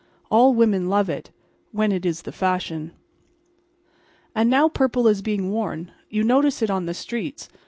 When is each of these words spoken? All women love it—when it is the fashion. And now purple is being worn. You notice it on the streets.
All 0.31 0.55
women 0.55 0.89
love 0.89 1.11
it—when 1.11 1.91
it 1.91 2.07
is 2.07 2.23
the 2.23 2.31
fashion. 2.31 2.91
And 4.33 4.49
now 4.49 4.67
purple 4.67 5.07
is 5.07 5.21
being 5.21 5.51
worn. 5.51 5.91
You 6.09 6.23
notice 6.23 6.63
it 6.63 6.71
on 6.71 6.87
the 6.87 6.95
streets. 6.95 7.47